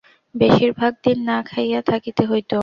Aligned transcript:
বেশীর 0.35 0.71
ভাগ 0.73 0.93
দিন 1.03 1.17
না 1.25 1.37
খাইয়া 1.45 1.81
থাকিতে 1.81 2.23
হইত। 2.25 2.51